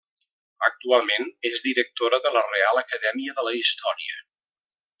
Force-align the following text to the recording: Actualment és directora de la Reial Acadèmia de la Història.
Actualment 0.67 1.27
és 1.49 1.61
directora 1.67 2.21
de 2.25 2.31
la 2.37 2.43
Reial 2.47 2.81
Acadèmia 2.83 3.37
de 3.41 3.47
la 3.49 3.55
Història. 3.61 4.19